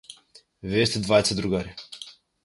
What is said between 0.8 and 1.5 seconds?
сте двајца